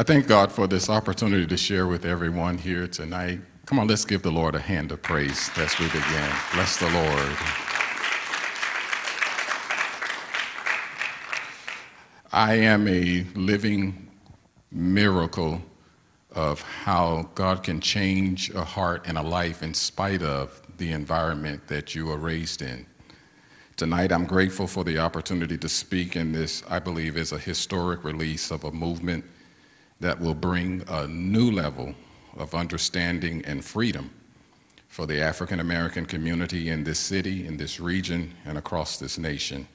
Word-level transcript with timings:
I 0.00 0.02
thank 0.02 0.26
God 0.26 0.50
for 0.50 0.66
this 0.66 0.88
opportunity 0.88 1.46
to 1.46 1.58
share 1.58 1.86
with 1.86 2.06
everyone 2.06 2.56
here 2.56 2.88
tonight. 2.88 3.40
Come 3.66 3.78
on, 3.78 3.86
let's 3.86 4.06
give 4.06 4.22
the 4.22 4.32
Lord 4.32 4.54
a 4.54 4.58
hand 4.58 4.92
of 4.92 5.02
praise 5.02 5.50
as 5.58 5.78
we 5.78 5.84
begin. 5.88 6.30
Bless 6.54 6.78
the 6.78 6.88
Lord. 6.88 7.36
I 12.32 12.54
am 12.54 12.88
a 12.88 13.26
living 13.34 14.08
miracle 14.72 15.60
of 16.34 16.62
how 16.62 17.28
God 17.34 17.62
can 17.62 17.78
change 17.78 18.48
a 18.54 18.64
heart 18.64 19.04
and 19.06 19.18
a 19.18 19.22
life 19.22 19.62
in 19.62 19.74
spite 19.74 20.22
of 20.22 20.62
the 20.78 20.92
environment 20.92 21.68
that 21.68 21.94
you 21.94 22.10
are 22.10 22.16
raised 22.16 22.62
in. 22.62 22.86
Tonight, 23.76 24.12
I'm 24.12 24.24
grateful 24.24 24.66
for 24.66 24.82
the 24.82 24.96
opportunity 24.96 25.58
to 25.58 25.68
speak 25.68 26.16
in 26.16 26.32
this, 26.32 26.62
I 26.70 26.78
believe, 26.78 27.18
is 27.18 27.32
a 27.32 27.38
historic 27.38 28.02
release 28.02 28.50
of 28.50 28.64
a 28.64 28.72
movement 28.72 29.26
that 30.00 30.20
will 30.20 30.34
bring 30.34 30.82
a 30.88 31.06
new 31.06 31.50
level 31.50 31.94
of 32.36 32.54
understanding 32.54 33.44
and 33.44 33.64
freedom 33.64 34.10
for 34.88 35.06
the 35.06 35.20
African 35.20 35.60
American 35.60 36.04
community 36.06 36.68
in 36.68 36.84
this 36.84 36.98
city, 36.98 37.46
in 37.46 37.56
this 37.56 37.78
region, 37.78 38.34
and 38.44 38.58
across 38.58 38.98
this 38.98 39.18
nation. 39.18 39.68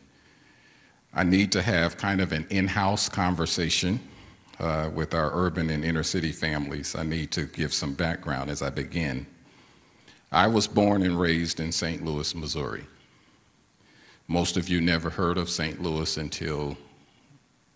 I 1.13 1.23
need 1.23 1.51
to 1.53 1.61
have 1.61 1.95
kind 1.95 2.19
of 2.19 2.33
an 2.33 2.45
in 2.49 2.67
house 2.67 3.07
conversation 3.07 3.99
uh, 4.59 4.89
with 4.93 5.13
our 5.13 5.31
urban 5.33 5.69
and 5.69 5.85
inner 5.85 6.03
city 6.03 6.31
families. 6.31 6.95
I 6.95 7.03
need 7.03 7.31
to 7.31 7.43
give 7.45 7.73
some 7.73 7.93
background 7.93 8.49
as 8.49 8.61
I 8.61 8.69
begin. 8.69 9.25
I 10.31 10.47
was 10.47 10.67
born 10.67 11.03
and 11.03 11.17
raised 11.19 11.61
in 11.61 11.71
St. 11.71 12.03
Louis, 12.03 12.35
Missouri. 12.35 12.85
Most 14.27 14.57
of 14.57 14.67
you 14.67 14.81
never 14.81 15.09
heard 15.09 15.37
of 15.37 15.49
St. 15.49 15.81
Louis 15.81 16.17
until 16.17 16.77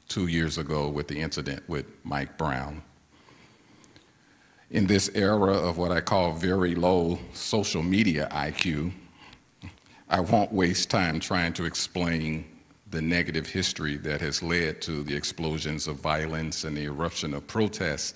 two 0.10 0.26
years 0.26 0.58
ago 0.58 0.90
with 0.90 1.08
the 1.08 1.22
incident 1.22 1.64
with 1.70 1.86
Mike 2.04 2.38
Brown. 2.38 2.82
In 4.72 4.88
this 4.88 5.10
era 5.16 5.54
of 5.54 5.78
what 5.78 5.92
I 5.92 6.02
call 6.02 6.34
very 6.34 6.76
low 6.76 7.20
social 7.34 7.84
media 7.84 8.28
IQ, 8.32 8.92
I 10.10 10.20
won't 10.20 10.52
waste 10.52 10.90
time 10.90 11.20
trying 11.20 11.54
to 11.54 11.66
explain 11.66 12.46
the 12.90 13.02
negative 13.02 13.46
history 13.46 13.98
that 13.98 14.20
has 14.22 14.42
led 14.42 14.82
to 14.82 15.04
the 15.04 15.16
explosions 15.16 15.88
of 15.88 15.98
violence 15.98 16.64
and 16.64 16.76
the 16.76 16.86
eruption 16.86 17.36
of 17.36 17.46
protests 17.46 18.16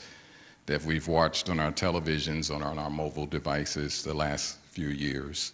that 0.66 0.84
we've 0.84 1.08
watched 1.08 1.50
on 1.50 1.60
our 1.60 1.72
televisions, 1.72 2.54
on 2.54 2.64
our 2.64 2.89
mobile 2.89 3.28
devices 3.28 4.04
the 4.04 4.14
last 4.14 4.58
few 4.66 4.88
years. 4.88 5.54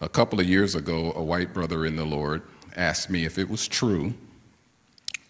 A 0.00 0.08
couple 0.08 0.40
of 0.40 0.48
years 0.48 0.74
ago, 0.74 1.12
a 1.14 1.22
white 1.22 1.54
brother 1.54 1.86
in 1.86 1.94
the 1.94 2.04
Lord 2.04 2.42
asked 2.74 3.08
me 3.10 3.24
if 3.24 3.38
it 3.38 3.48
was 3.48 3.68
true 3.68 4.12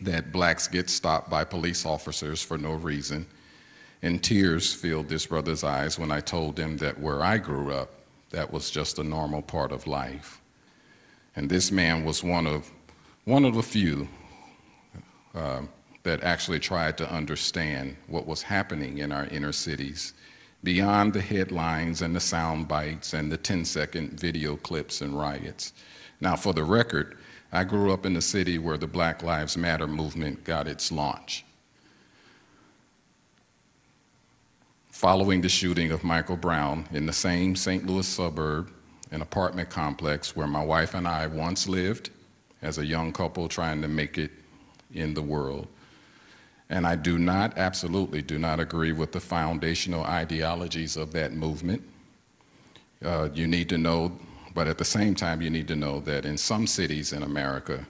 that 0.00 0.32
blacks 0.32 0.68
get 0.68 0.90
stopped 0.90 1.30
by 1.30 1.44
police 1.44 1.86
officers 1.86 2.42
for 2.42 2.58
no 2.58 2.72
reason. 2.72 3.26
And 4.02 4.22
tears 4.22 4.72
filled 4.72 5.08
this 5.08 5.26
brother's 5.26 5.64
eyes 5.64 5.98
when 5.98 6.10
I 6.10 6.20
told 6.20 6.58
him 6.58 6.76
that 6.78 7.00
where 7.00 7.22
I 7.22 7.38
grew 7.38 7.72
up, 7.72 7.90
that 8.30 8.52
was 8.52 8.70
just 8.70 8.98
a 8.98 9.04
normal 9.04 9.42
part 9.42 9.72
of 9.72 9.86
life. 9.86 10.40
And 11.34 11.48
this 11.48 11.70
man 11.70 12.04
was 12.04 12.22
one 12.22 12.46
of, 12.46 12.70
one 13.24 13.44
of 13.44 13.54
the 13.54 13.62
few 13.62 14.08
uh, 15.34 15.62
that 16.02 16.22
actually 16.22 16.60
tried 16.60 16.96
to 16.98 17.10
understand 17.12 17.96
what 18.06 18.26
was 18.26 18.42
happening 18.42 18.98
in 18.98 19.12
our 19.12 19.26
inner 19.26 19.52
cities 19.52 20.12
beyond 20.62 21.12
the 21.12 21.20
headlines 21.20 22.02
and 22.02 22.14
the 22.14 22.20
sound 22.20 22.68
bites 22.68 23.12
and 23.12 23.30
the 23.30 23.36
10 23.36 23.64
second 23.64 24.18
video 24.18 24.56
clips 24.56 25.00
and 25.00 25.18
riots. 25.18 25.72
Now, 26.20 26.36
for 26.36 26.52
the 26.52 26.64
record, 26.64 27.18
I 27.56 27.64
grew 27.64 27.90
up 27.90 28.04
in 28.04 28.12
the 28.12 28.20
city 28.20 28.58
where 28.58 28.76
the 28.76 28.86
Black 28.86 29.22
Lives 29.22 29.56
Matter 29.56 29.86
movement 29.86 30.44
got 30.44 30.68
its 30.68 30.92
launch. 30.92 31.42
Following 34.90 35.40
the 35.40 35.48
shooting 35.48 35.90
of 35.90 36.04
Michael 36.04 36.36
Brown 36.36 36.86
in 36.92 37.06
the 37.06 37.14
same 37.14 37.56
St. 37.56 37.86
Louis 37.86 38.06
suburb, 38.06 38.70
an 39.10 39.22
apartment 39.22 39.70
complex 39.70 40.36
where 40.36 40.46
my 40.46 40.62
wife 40.62 40.92
and 40.92 41.08
I 41.08 41.28
once 41.28 41.66
lived 41.66 42.10
as 42.60 42.76
a 42.76 42.84
young 42.84 43.10
couple 43.10 43.48
trying 43.48 43.80
to 43.80 43.88
make 43.88 44.18
it 44.18 44.32
in 44.92 45.14
the 45.14 45.22
world. 45.22 45.66
And 46.68 46.86
I 46.86 46.94
do 46.94 47.16
not, 47.16 47.56
absolutely 47.56 48.20
do 48.20 48.38
not 48.38 48.60
agree 48.60 48.92
with 48.92 49.12
the 49.12 49.20
foundational 49.20 50.04
ideologies 50.04 50.98
of 50.98 51.12
that 51.12 51.32
movement. 51.32 51.82
Uh, 53.02 53.30
you 53.32 53.46
need 53.46 53.70
to 53.70 53.78
know 53.78 54.12
but 54.56 54.66
at 54.66 54.78
the 54.78 54.84
same 54.86 55.14
time, 55.14 55.42
you 55.42 55.50
need 55.50 55.68
to 55.68 55.76
know 55.76 56.00
that 56.00 56.24
in 56.24 56.38
some 56.38 56.66
cities 56.66 57.12
in 57.12 57.22
America, 57.22 57.86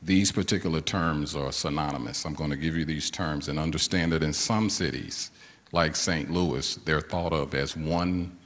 these 0.00 0.30
particular 0.30 0.80
terms 0.80 1.34
are 1.34 1.50
synonymous. 1.50 2.24
I'm 2.24 2.34
going 2.34 2.50
to 2.50 2.56
give 2.56 2.76
you 2.76 2.84
these 2.84 3.10
terms 3.10 3.48
and 3.48 3.58
understand 3.58 4.12
that 4.12 4.22
in 4.22 4.32
some 4.32 4.70
cities, 4.70 5.32
like 5.72 5.96
St. 5.96 6.30
Louis, 6.30 6.76
they're 6.84 7.00
thought 7.00 7.32
of 7.32 7.56
as 7.56 7.76
one, 7.76 8.38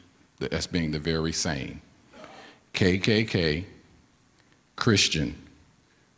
as 0.53 0.67
being 0.67 0.91
the 0.91 0.99
very 0.99 1.33
same. 1.33 1.83
KKK, 2.73 3.67
Christian, 4.77 5.37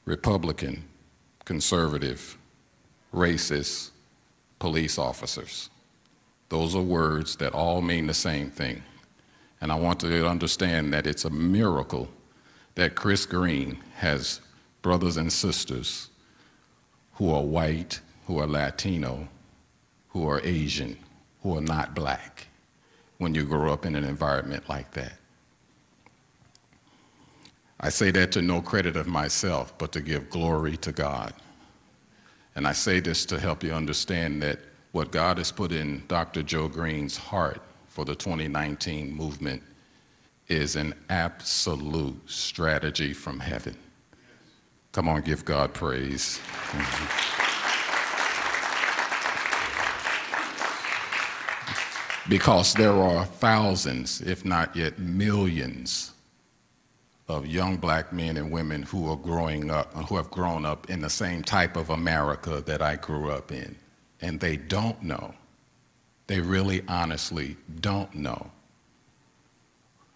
Republican, 0.05 0.85
conservative, 1.45 2.39
racist, 3.13 3.91
police 4.61 4.97
officers. 4.97 5.71
Those 6.51 6.77
are 6.77 6.83
words 6.83 7.35
that 7.39 7.53
all 7.53 7.83
mean 7.83 8.07
the 8.07 8.15
same 8.15 8.49
thing. 8.49 8.85
And 9.61 9.73
I 9.73 9.75
want 9.77 10.01
to 10.01 10.29
understand 10.29 10.93
that 10.93 11.07
it's 11.07 11.25
a 11.25 11.31
miracle 11.31 12.09
that 12.75 12.95
Chris 12.95 13.25
Green 13.27 13.79
has 13.97 14.41
brothers 14.83 15.17
and 15.17 15.33
sisters 15.33 16.11
who 17.15 17.33
are 17.33 17.43
white, 17.43 18.01
who 18.27 18.39
are 18.39 18.47
Latino, 18.47 19.29
who 20.09 20.29
are 20.29 20.41
Asian, 20.45 20.97
who 21.43 21.57
are 21.57 21.63
not 21.63 21.95
black 21.95 22.49
when 23.19 23.35
you 23.35 23.45
grow 23.45 23.73
up 23.73 23.87
in 23.87 23.95
an 23.95 24.05
environment 24.05 24.69
like 24.69 24.93
that. 24.93 25.15
I 27.81 27.89
say 27.89 28.11
that 28.11 28.33
to 28.33 28.43
no 28.43 28.61
credit 28.61 28.97
of 28.97 29.07
myself, 29.07 29.77
but 29.79 29.93
to 29.93 30.01
give 30.01 30.31
glory 30.31 30.77
to 30.79 30.93
God. 30.93 31.33
And 32.55 32.67
I 32.67 32.73
say 32.73 33.01
this 33.01 33.27
to 33.27 33.39
help 33.39 33.63
you 33.63 33.73
understand 33.73 34.43
that 34.43 34.59
what 34.93 35.11
God 35.13 35.37
has 35.39 35.53
put 35.53 35.73
in 35.73 36.03
Dr. 36.09 36.43
Joe 36.43 36.69
Green's 36.69 37.17
heart 37.19 37.61
for 37.97 38.05
the 38.05 38.15
2019 38.15 39.11
movement 39.11 39.63
is 40.49 40.77
an 40.77 40.93
absolute 41.09 42.21
strategy 42.27 43.15
from 43.15 43.41
heaven. 43.41 43.75
Come 44.93 45.09
on, 45.09 45.23
give 45.23 45.47
God 45.47 45.73
praise. 45.73 46.39
because 52.29 52.75
there 52.75 52.93
are 52.93 53.25
thousands, 53.25 54.21
if 54.21 54.45
not 54.45 54.77
yet 54.77 54.99
millions, 54.99 56.13
of 57.29 57.47
young 57.47 57.79
black 57.79 58.13
men 58.13 58.37
and 58.37 58.51
women 58.51 58.83
who 58.83 59.11
are 59.11 59.17
growing 59.17 59.71
up, 59.71 59.97
and 59.97 60.05
who 60.05 60.17
have 60.17 60.31
grown 60.31 60.67
up 60.67 60.91
in 60.91 61.01
the 61.01 61.09
same 61.09 61.43
type 61.43 61.79
of 61.79 61.89
America 61.89 62.63
that 62.67 62.83
I 62.83 62.97
grew 62.97 63.31
up 63.31 63.51
in, 63.53 63.75
and 64.21 64.39
they 64.39 64.59
don't 64.59 65.03
know 65.03 65.35
they 66.27 66.41
really 66.41 66.83
honestly 66.89 67.57
don't 67.81 68.15
know 68.15 68.51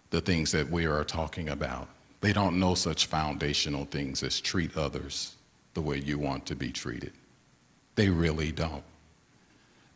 the 0.09 0.21
things 0.21 0.51
that 0.51 0.69
we 0.69 0.85
are 0.85 1.03
talking 1.03 1.49
about. 1.49 1.87
They 2.19 2.33
don't 2.33 2.59
know 2.59 2.75
such 2.75 3.07
foundational 3.07 3.85
things 3.85 4.21
as 4.23 4.39
treat 4.39 4.75
others 4.77 5.35
the 5.73 5.81
way 5.81 5.97
you 5.97 6.19
want 6.19 6.45
to 6.47 6.55
be 6.55 6.71
treated. 6.71 7.13
They 7.95 8.09
really 8.09 8.51
don't. 8.51 8.83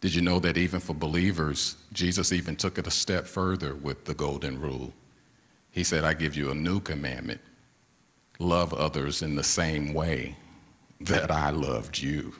Did 0.01 0.15
you 0.15 0.21
know 0.21 0.39
that 0.39 0.57
even 0.57 0.79
for 0.79 0.93
believers, 0.93 1.75
Jesus 1.91 2.31
even 2.31 2.55
took 2.55 2.77
it 2.77 2.87
a 2.87 2.91
step 2.91 3.25
further 3.25 3.75
with 3.75 4.05
the 4.05 4.13
golden 4.13 4.59
rule? 4.59 4.93
He 5.71 5.83
said, 5.83 6.03
I 6.03 6.13
give 6.13 6.35
you 6.35 6.51
a 6.51 6.55
new 6.55 6.79
commandment 6.79 7.41
love 8.39 8.73
others 8.73 9.21
in 9.21 9.35
the 9.35 9.43
same 9.43 9.93
way 9.93 10.35
that 11.01 11.31
I 11.31 11.49
loved 11.49 11.97
you. 11.97 12.33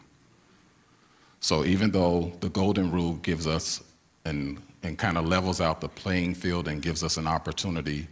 So 1.45 1.63
even 1.63 1.91
though 1.91 2.31
the 2.39 2.49
golden 2.49 2.89
rule 2.89 3.13
gives 3.17 3.45
us 3.45 3.83
and, 4.25 4.59
and 4.81 4.97
kind 4.97 5.15
of 5.15 5.27
levels 5.27 5.61
out 5.61 5.79
the 5.79 5.87
playing 5.87 6.33
field 6.33 6.67
and 6.67 6.81
gives 6.81 7.03
us 7.03 7.17
an 7.17 7.27
opportunity 7.27 8.07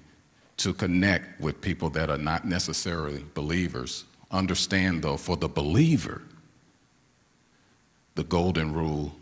to 0.58 0.72
connect 0.72 1.42
with 1.42 1.60
people 1.60 1.90
that 1.90 2.12
are 2.12 2.18
not 2.20 2.46
necessarily 2.46 3.26
believers, 3.34 4.04
understand 4.30 5.02
though, 5.02 5.18
for 5.18 5.36
the 5.36 5.48
believer, 5.48 6.22
the 8.14 8.24
golden 8.24 8.72
rule 8.72 9.16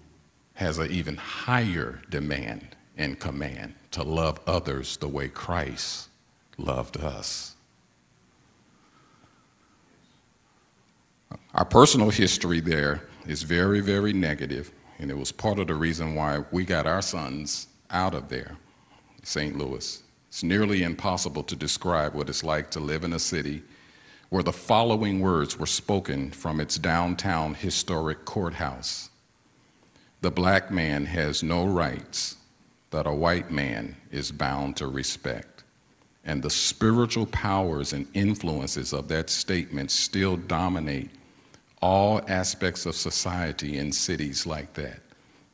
has 0.55 0.77
an 0.77 0.91
even 0.91 1.15
higher 1.15 2.01
demand 2.09 2.75
and 2.97 3.17
command 3.17 3.73
to 3.91 4.03
love 4.03 4.41
others 4.45 4.97
the 4.97 5.07
way 5.07 5.29
Christ 5.29 6.09
loved 6.57 6.97
us. 6.97 7.55
Our 11.53 11.63
personal 11.63 12.09
history 12.09 12.59
there 12.59 13.03
is 13.27 13.43
very, 13.43 13.79
very 13.79 14.13
negative, 14.13 14.71
and 14.99 15.11
it 15.11 15.17
was 15.17 15.31
part 15.31 15.59
of 15.59 15.67
the 15.67 15.75
reason 15.75 16.15
why 16.15 16.43
we 16.51 16.65
got 16.65 16.87
our 16.87 17.01
sons 17.01 17.67
out 17.89 18.13
of 18.13 18.29
there, 18.29 18.57
St. 19.23 19.57
Louis. 19.57 20.03
It's 20.29 20.43
nearly 20.43 20.83
impossible 20.83 21.43
to 21.43 21.55
describe 21.55 22.13
what 22.13 22.29
it's 22.29 22.43
like 22.43 22.71
to 22.71 22.79
live 22.79 23.03
in 23.03 23.13
a 23.13 23.19
city 23.19 23.63
where 24.29 24.43
the 24.43 24.53
following 24.53 25.19
words 25.19 25.59
were 25.59 25.65
spoken 25.65 26.31
from 26.31 26.61
its 26.61 26.77
downtown 26.77 27.53
historic 27.53 28.23
courthouse 28.23 29.09
the 30.21 30.31
black 30.31 30.69
man 30.69 31.07
has 31.07 31.41
no 31.41 31.65
rights 31.65 32.37
that 32.91 33.07
a 33.07 33.13
white 33.13 33.49
man 33.49 33.97
is 34.11 34.31
bound 34.31 34.77
to 34.77 34.87
respect. 34.87 35.63
And 36.23 36.43
the 36.43 36.49
spiritual 36.51 37.25
powers 37.25 37.91
and 37.91 38.07
influences 38.13 38.93
of 38.93 39.07
that 39.07 39.31
statement 39.31 39.89
still 39.89 40.37
dominate 40.37 41.09
all 41.81 42.21
aspects 42.27 42.85
of 42.85 42.95
society 42.95 43.77
in 43.77 43.91
cities 43.91 44.45
like 44.45 44.73
that, 44.73 44.99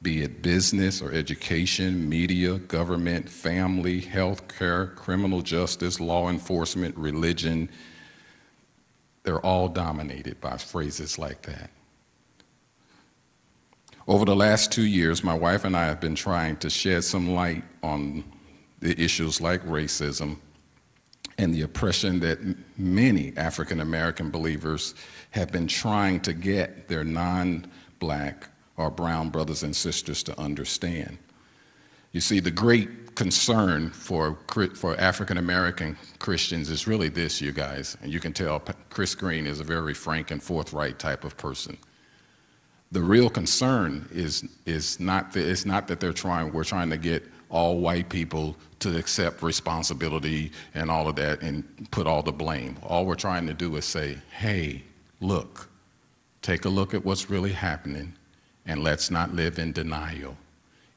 be 0.02 0.22
it 0.22 0.42
business 0.42 1.02
or 1.02 1.12
education, 1.12 2.08
media, 2.08 2.58
government, 2.60 3.30
family, 3.30 4.02
healthcare, 4.02 4.94
criminal 4.96 5.42
justice, 5.42 6.00
law 6.00 6.30
enforcement, 6.30 6.96
religion. 6.98 7.70
They're 9.24 9.46
all 9.46 9.70
dominated 9.70 10.40
by 10.42 10.58
phrases 10.58 11.18
like 11.18 11.42
that. 11.44 11.70
Over 14.08 14.26
the 14.26 14.36
last 14.36 14.72
two 14.72 14.86
years, 14.86 15.24
my 15.24 15.34
wife 15.34 15.66
and 15.66 15.76
I 15.76 15.86
have 15.86 16.00
been 16.00 16.16
trying 16.16 16.58
to 16.58 16.70
shed 16.70 17.04
some 17.04 17.32
light 17.32 17.64
on 17.84 18.24
the 18.80 19.02
issues 19.02 19.42
like 19.42 19.66
racism 19.66 20.38
and 21.38 21.54
the 21.54 21.62
oppression 21.62 22.20
that 22.22 22.40
many 22.78 23.34
African 23.38 23.80
American 23.80 24.30
believers 24.30 24.96
have 25.32 25.52
been 25.52 25.68
trying 25.68 26.20
to 26.22 26.34
get 26.34 26.88
their 26.88 27.04
non 27.04 27.70
black 28.00 28.50
or 28.76 28.90
brown 28.90 29.30
brothers 29.30 29.64
and 29.64 29.76
sisters 29.76 30.24
to 30.24 30.40
understand. 30.40 31.18
You 32.12 32.22
see, 32.22 32.40
the 32.40 32.52
great 32.52 33.16
concern 33.16 33.90
for, 33.90 34.38
for 34.76 35.00
African 35.00 35.38
American 35.38 35.98
Christians 36.20 36.70
is 36.70 36.88
really 36.88 37.10
this, 37.10 37.42
you 37.42 37.52
guys, 37.52 37.98
and 38.02 38.14
you 38.14 38.20
can 38.20 38.34
tell 38.34 38.62
Chris 38.90 39.16
Green 39.16 39.48
is 39.48 39.60
a 39.60 39.64
very 39.64 39.94
frank 39.94 40.32
and 40.32 40.42
forthright 40.42 41.00
type 41.00 41.24
of 41.24 41.36
person. 41.38 41.78
The 42.92 43.02
real 43.02 43.30
concern 43.30 44.08
is, 44.12 44.48
is 44.66 45.00
not, 45.00 45.34
that, 45.34 45.50
it's 45.50 45.66
not 45.66 45.88
that 45.88 46.00
they're 46.00 46.14
trying, 46.14 46.54
we're 46.54 46.64
trying 46.64 46.90
to 46.92 46.98
get 46.98 47.24
all 47.50 47.80
white 47.80 48.10
people 48.10 48.56
to 48.80 48.98
accept 48.98 49.42
responsibility 49.42 50.52
and 50.74 50.92
all 50.92 51.08
of 51.08 51.16
that 51.16 51.42
and 51.42 51.64
put 51.92 52.08
all 52.08 52.22
the 52.22 52.32
blame. 52.32 52.78
All 52.84 53.06
we're 53.06 53.16
trying 53.16 53.48
to 53.48 53.54
do 53.54 53.76
is 53.76 53.86
say, 53.86 54.18
hey, 54.32 54.84
look, 55.22 55.70
take 56.42 56.66
a 56.66 56.70
look 56.70 56.94
at 56.94 57.04
what's 57.04 57.30
really 57.30 57.54
happening 57.54 58.14
and 58.66 58.84
let's 58.84 59.10
not 59.10 59.34
live 59.34 59.60
in 59.60 59.72
denial. 59.72 60.38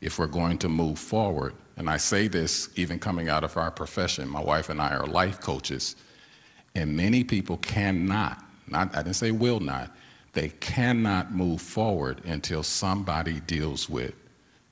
If 0.00 0.18
we're 0.18 0.26
going 0.26 0.58
to 0.58 0.68
move 0.68 0.98
forward, 0.98 1.54
and 1.76 1.88
I 1.88 1.96
say 1.96 2.28
this 2.28 2.68
even 2.76 2.98
coming 2.98 3.28
out 3.28 3.44
of 3.44 3.56
our 3.56 3.70
profession, 3.70 4.28
my 4.28 4.40
wife 4.40 4.68
and 4.68 4.80
I 4.80 4.94
are 4.94 5.06
life 5.06 5.40
coaches, 5.40 5.96
and 6.74 6.96
many 6.96 7.24
people 7.24 7.58
cannot, 7.58 8.44
not, 8.66 8.94
I 8.94 9.02
didn't 9.02 9.16
say 9.16 9.30
will 9.30 9.60
not, 9.60 9.94
they 10.32 10.48
cannot 10.48 11.32
move 11.32 11.60
forward 11.60 12.24
until 12.24 12.62
somebody 12.62 13.40
deals 13.40 13.88
with 13.88 14.14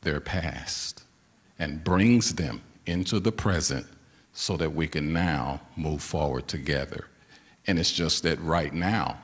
their 0.02 0.20
past 0.20 1.04
and 1.58 1.82
brings 1.82 2.34
them 2.34 2.60
into 2.86 3.20
the 3.20 3.32
present 3.32 3.86
so 4.32 4.56
that 4.56 4.72
we 4.72 4.86
can 4.86 5.12
now 5.12 5.60
move 5.76 6.02
forward 6.02 6.46
together. 6.46 7.06
And 7.66 7.78
it's 7.78 7.92
just 7.92 8.22
that 8.22 8.40
right 8.40 8.72
now, 8.72 9.18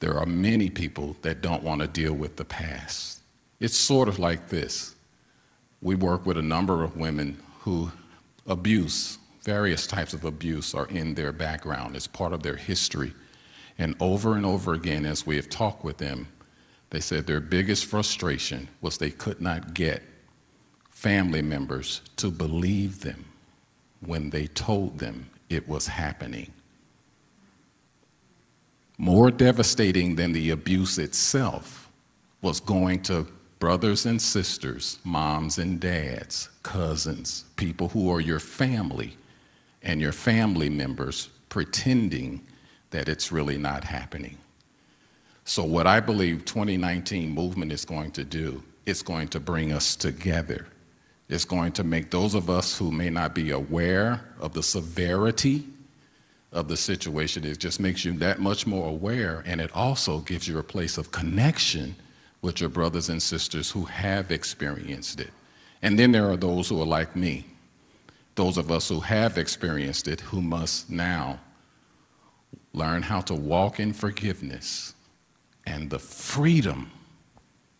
there 0.00 0.18
are 0.18 0.26
many 0.26 0.70
people 0.70 1.16
that 1.22 1.40
don't 1.40 1.62
want 1.62 1.80
to 1.80 1.86
deal 1.86 2.14
with 2.14 2.36
the 2.36 2.44
past. 2.44 3.20
It's 3.60 3.76
sort 3.76 4.08
of 4.08 4.18
like 4.18 4.48
this. 4.48 4.94
We 5.80 5.94
work 5.94 6.26
with 6.26 6.36
a 6.36 6.42
number 6.42 6.82
of 6.82 6.96
women 6.96 7.40
who 7.60 7.90
abuse, 8.46 9.18
various 9.42 9.86
types 9.86 10.14
of 10.14 10.24
abuse, 10.24 10.74
are 10.74 10.86
in 10.86 11.14
their 11.14 11.32
background, 11.32 11.96
it's 11.96 12.06
part 12.06 12.32
of 12.32 12.42
their 12.42 12.56
history. 12.56 13.12
And 13.78 13.94
over 14.00 14.36
and 14.36 14.46
over 14.46 14.72
again, 14.72 15.04
as 15.04 15.26
we 15.26 15.36
have 15.36 15.50
talked 15.50 15.84
with 15.84 15.98
them, 15.98 16.28
they 16.90 17.00
said 17.00 17.26
their 17.26 17.40
biggest 17.40 17.84
frustration 17.84 18.68
was 18.80 18.98
they 18.98 19.10
could 19.10 19.40
not 19.40 19.74
get 19.74 20.02
family 20.96 21.42
members 21.42 22.00
to 22.16 22.30
believe 22.30 23.00
them 23.00 23.22
when 24.00 24.30
they 24.30 24.46
told 24.46 24.98
them 24.98 25.28
it 25.50 25.68
was 25.68 25.86
happening. 25.86 26.50
More 28.96 29.30
devastating 29.30 30.16
than 30.16 30.32
the 30.32 30.50
abuse 30.50 30.96
itself 30.96 31.90
was 32.40 32.60
going 32.60 33.02
to 33.02 33.26
brothers 33.58 34.06
and 34.06 34.20
sisters, 34.20 34.98
moms 35.04 35.58
and 35.58 35.78
dads, 35.78 36.48
cousins, 36.62 37.44
people 37.56 37.90
who 37.90 38.10
are 38.10 38.20
your 38.20 38.40
family, 38.40 39.18
and 39.82 40.00
your 40.00 40.12
family 40.12 40.70
members 40.70 41.28
pretending 41.50 42.40
that 42.88 43.06
it's 43.06 43.30
really 43.30 43.58
not 43.58 43.84
happening. 43.84 44.38
So, 45.44 45.62
what 45.62 45.86
I 45.86 46.00
believe 46.00 46.46
2019 46.46 47.30
movement 47.30 47.70
is 47.70 47.84
going 47.84 48.12
to 48.12 48.24
do, 48.24 48.62
it's 48.86 49.02
going 49.02 49.28
to 49.28 49.40
bring 49.40 49.72
us 49.72 49.94
together 49.94 50.66
it's 51.28 51.44
going 51.44 51.72
to 51.72 51.84
make 51.84 52.10
those 52.10 52.34
of 52.34 52.48
us 52.48 52.78
who 52.78 52.90
may 52.92 53.10
not 53.10 53.34
be 53.34 53.50
aware 53.50 54.20
of 54.38 54.52
the 54.52 54.62
severity 54.62 55.64
of 56.52 56.68
the 56.68 56.76
situation, 56.76 57.44
it 57.44 57.58
just 57.58 57.80
makes 57.80 58.04
you 58.04 58.12
that 58.12 58.38
much 58.38 58.66
more 58.66 58.88
aware, 58.88 59.42
and 59.46 59.60
it 59.60 59.70
also 59.74 60.20
gives 60.20 60.46
you 60.46 60.58
a 60.58 60.62
place 60.62 60.96
of 60.96 61.10
connection 61.10 61.96
with 62.42 62.60
your 62.60 62.70
brothers 62.70 63.08
and 63.08 63.22
sisters 63.22 63.70
who 63.70 63.84
have 63.84 64.30
experienced 64.30 65.20
it. 65.20 65.30
And 65.82 65.98
then 65.98 66.12
there 66.12 66.30
are 66.30 66.36
those 66.36 66.68
who 66.68 66.80
are 66.80 66.86
like 66.86 67.16
me, 67.16 67.44
those 68.36 68.56
of 68.56 68.70
us 68.70 68.88
who 68.88 69.00
have 69.00 69.36
experienced 69.36 70.06
it, 70.08 70.20
who 70.20 70.40
must 70.40 70.88
now 70.88 71.40
learn 72.72 73.02
how 73.02 73.20
to 73.22 73.34
walk 73.34 73.80
in 73.80 73.92
forgiveness 73.92 74.94
and 75.66 75.90
the 75.90 75.98
freedom 75.98 76.90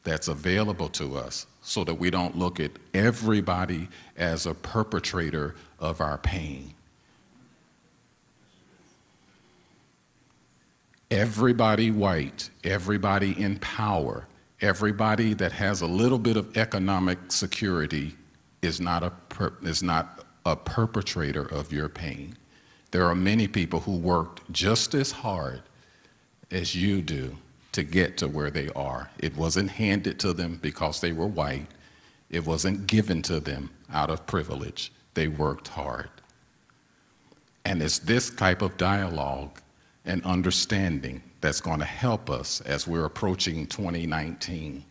that's 0.02 0.28
available 0.28 0.88
to 0.88 1.16
us 1.16 1.46
so 1.66 1.82
that 1.82 1.94
we 1.94 2.10
don't 2.10 2.38
look 2.38 2.60
at 2.60 2.70
everybody 2.94 3.88
as 4.16 4.46
a 4.46 4.54
perpetrator 4.54 5.56
of 5.80 6.00
our 6.00 6.16
pain. 6.16 6.72
Everybody 11.10 11.90
white, 11.90 12.50
everybody 12.62 13.32
in 13.42 13.58
power, 13.58 14.28
everybody 14.60 15.34
that 15.34 15.50
has 15.50 15.80
a 15.80 15.88
little 15.88 16.20
bit 16.20 16.36
of 16.36 16.56
economic 16.56 17.18
security 17.32 18.14
is 18.62 18.80
not 18.80 19.02
a, 19.02 19.10
per, 19.28 19.52
is 19.62 19.82
not 19.82 20.24
a 20.44 20.54
perpetrator 20.54 21.46
of 21.46 21.72
your 21.72 21.88
pain. 21.88 22.36
There 22.92 23.06
are 23.06 23.14
many 23.16 23.48
people 23.48 23.80
who 23.80 23.96
worked 23.96 24.50
just 24.52 24.94
as 24.94 25.10
hard 25.10 25.62
as 26.52 26.76
you 26.76 27.02
do 27.02 27.36
to 27.76 27.82
get 27.82 28.17
to 28.17 28.26
where 28.26 28.50
they 28.50 28.70
are. 28.70 29.11
It 29.19 29.37
wasn't 29.37 29.70
handed 29.70 30.19
to 30.20 30.32
them 30.32 30.58
because 30.62 31.02
they 31.02 31.12
were 31.12 31.26
white. 31.26 31.66
It 32.30 32.47
wasn't 32.47 32.87
given 32.87 33.21
to 33.25 33.38
them 33.38 33.68
out 33.92 34.09
of 34.09 34.26
privilege. 34.26 34.90
They 35.12 35.28
worked 35.28 35.68
hard. 35.68 36.09
And 37.66 37.83
it's 37.83 37.99
this 37.99 38.30
type 38.30 38.62
of 38.62 38.78
dialogue 38.78 39.61
and 40.06 40.25
understanding 40.25 41.23
that's 41.42 41.61
going 41.61 41.80
to 41.80 41.85
help 41.85 42.30
us 42.30 42.62
as 42.62 42.87
we're 42.87 43.04
approaching 43.04 43.66
2019. 43.66 44.83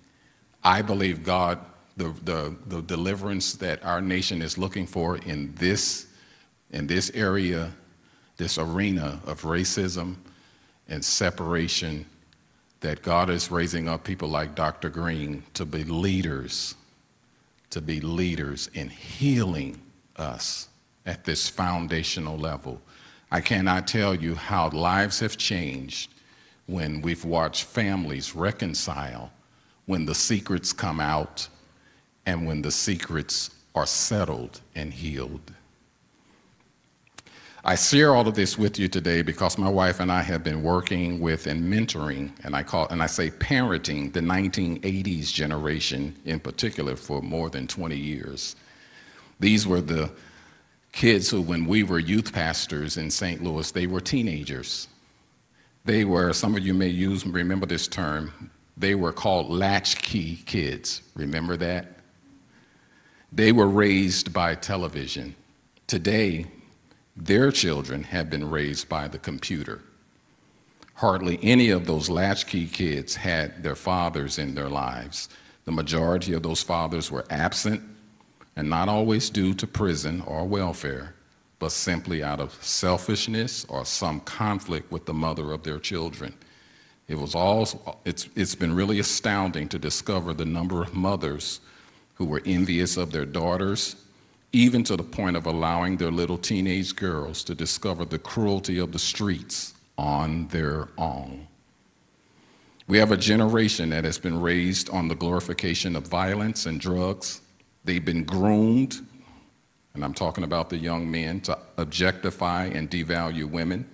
I 0.63 0.83
believe 0.83 1.23
God, 1.23 1.57
the, 1.97 2.13
the, 2.23 2.55
the 2.67 2.83
deliverance 2.83 3.53
that 3.55 3.83
our 3.83 3.99
nation 3.99 4.43
is 4.43 4.59
looking 4.59 4.85
for 4.85 5.17
in 5.17 5.55
this, 5.55 6.05
in 6.69 6.85
this 6.85 7.09
area, 7.15 7.71
this 8.37 8.59
arena 8.59 9.19
of 9.25 9.41
racism 9.41 10.17
and 10.87 11.03
separation 11.03 12.05
that 12.85 13.01
God 13.01 13.31
is 13.31 13.49
raising 13.49 13.89
up 13.89 14.03
people 14.03 14.27
like 14.27 14.53
Dr. 14.53 14.89
Green 14.89 15.41
to 15.55 15.65
be 15.65 15.83
leaders, 15.83 16.75
to 17.71 17.81
be 17.81 17.99
leaders 17.99 18.69
in 18.75 18.89
healing 18.89 19.81
us 20.17 20.69
at 21.03 21.23
this 21.23 21.49
foundational 21.49 22.37
level. 22.37 22.79
I 23.31 23.41
cannot 23.41 23.87
tell 23.87 24.13
you 24.13 24.35
how 24.35 24.69
lives 24.69 25.19
have 25.21 25.35
changed 25.35 26.13
when 26.67 27.01
we've 27.01 27.25
watched 27.25 27.63
families 27.63 28.35
reconcile, 28.35 29.31
when 29.87 30.05
the 30.05 30.13
secrets 30.13 30.71
come 30.71 30.99
out, 30.99 31.47
and 32.27 32.45
when 32.45 32.61
the 32.61 32.71
secrets 32.71 33.49
are 33.73 33.87
settled 33.87 34.61
and 34.75 34.93
healed. 34.93 35.54
I 37.67 37.73
share 37.73 38.13
all 38.13 38.27
of 38.27 38.35
this 38.35 38.59
with 38.59 38.77
you 38.77 38.87
today 38.87 39.23
because 39.23 39.57
my 39.57 39.67
wife 39.67 39.99
and 39.99 40.11
I 40.11 40.21
have 40.21 40.43
been 40.43 40.61
working 40.61 41.19
with 41.19 41.47
and 41.47 41.63
mentoring, 41.63 42.31
and 42.43 42.55
I 42.55 42.61
call 42.61 42.87
and 42.89 43.01
I 43.01 43.07
say 43.07 43.31
parenting 43.31 44.13
the 44.13 44.19
1980s 44.19 45.33
generation 45.33 46.15
in 46.25 46.39
particular 46.39 46.95
for 46.95 47.23
more 47.23 47.49
than 47.49 47.65
20 47.65 47.97
years. 47.97 48.55
These 49.39 49.65
were 49.65 49.81
the 49.81 50.11
kids 50.91 51.31
who, 51.31 51.41
when 51.41 51.65
we 51.65 51.81
were 51.81 51.97
youth 51.97 52.31
pastors 52.31 52.97
in 52.97 53.09
St. 53.09 53.43
Louis, 53.43 53.71
they 53.71 53.87
were 53.87 53.99
teenagers. 53.99 54.87
They 55.85 56.05
were, 56.05 56.33
some 56.33 56.55
of 56.55 56.63
you 56.63 56.75
may 56.75 56.89
use, 56.89 57.25
remember 57.25 57.65
this 57.65 57.87
term, 57.87 58.51
they 58.77 58.93
were 58.93 59.11
called 59.11 59.49
latchkey 59.49 60.35
kids. 60.45 61.01
Remember 61.15 61.57
that? 61.57 61.97
They 63.31 63.51
were 63.51 63.67
raised 63.67 64.31
by 64.31 64.53
television. 64.53 65.35
Today, 65.87 66.45
their 67.15 67.51
children 67.51 68.03
have 68.03 68.29
been 68.29 68.49
raised 68.49 68.89
by 68.89 69.07
the 69.07 69.17
computer. 69.17 69.81
Hardly 70.95 71.39
any 71.41 71.69
of 71.69 71.85
those 71.85 72.09
latchkey 72.09 72.67
kids 72.67 73.15
had 73.15 73.63
their 73.63 73.75
fathers 73.75 74.39
in 74.39 74.55
their 74.55 74.69
lives. 74.69 75.29
The 75.65 75.71
majority 75.71 76.33
of 76.33 76.43
those 76.43 76.61
fathers 76.61 77.11
were 77.11 77.25
absent, 77.29 77.81
and 78.55 78.69
not 78.69 78.87
always 78.87 79.29
due 79.29 79.53
to 79.55 79.67
prison 79.67 80.21
or 80.21 80.45
welfare, 80.45 81.15
but 81.59 81.71
simply 81.71 82.23
out 82.23 82.39
of 82.39 82.53
selfishness 82.63 83.65
or 83.65 83.85
some 83.85 84.19
conflict 84.21 84.91
with 84.91 85.05
the 85.05 85.13
mother 85.13 85.51
of 85.51 85.63
their 85.63 85.79
children. 85.79 86.33
It 87.07 87.15
was 87.15 87.35
all, 87.35 88.01
it's, 88.05 88.29
it's 88.35 88.55
been 88.55 88.73
really 88.73 88.99
astounding 88.99 89.67
to 89.69 89.79
discover 89.79 90.33
the 90.33 90.45
number 90.45 90.81
of 90.81 90.93
mothers 90.93 91.59
who 92.15 92.25
were 92.25 92.41
envious 92.45 92.97
of 92.97 93.11
their 93.11 93.25
daughters, 93.25 93.95
even 94.55 94.85
to 94.85 94.95
the 94.95 95.03
point 95.03 95.35
of 95.35 95.45
allowing 95.45 95.97
their 95.97 96.11
little 96.11 96.37
teenage 96.37 96.95
girls 96.95 97.43
to 97.43 97.53
discover 97.53 98.05
the 98.05 98.17
cruelty 98.17 98.79
of 98.79 98.93
the 98.93 98.99
streets 98.99 99.73
on 99.97 100.47
their 100.47 100.87
own. 100.97 101.45
We 102.87 102.97
have 102.99 103.11
a 103.11 103.17
generation 103.17 103.89
that 103.89 104.05
has 104.05 104.17
been 104.17 104.39
raised 104.39 104.89
on 104.91 105.09
the 105.09 105.15
glorification 105.15 105.93
of 105.97 106.07
violence 106.07 106.67
and 106.67 106.79
drugs. 106.79 107.41
They've 107.83 108.03
been 108.03 108.23
groomed, 108.23 109.05
and 109.93 110.05
I'm 110.05 110.13
talking 110.13 110.45
about 110.45 110.69
the 110.69 110.77
young 110.77 111.11
men, 111.11 111.41
to 111.41 111.57
objectify 111.75 112.67
and 112.67 112.89
devalue 112.89 113.49
women. 113.49 113.85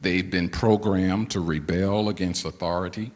They've 0.00 0.30
been 0.30 0.48
programmed 0.48 1.32
to 1.32 1.40
rebel 1.40 2.08
against 2.08 2.44
authority, 2.44 3.10